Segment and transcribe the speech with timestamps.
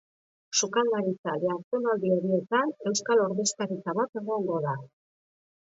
[0.59, 4.79] Sukaldaritza jardunaldi horietan euskal ordezkaritza bat egongo da.